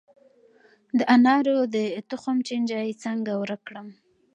[0.97, 1.75] د انارو د
[2.09, 3.87] تخم چینجی څنګه ورک کړم؟